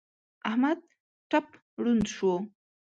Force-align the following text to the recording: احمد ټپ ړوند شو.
احمد 0.49 0.79
ټپ 1.29 1.47
ړوند 1.83 2.05
شو. 2.15 2.33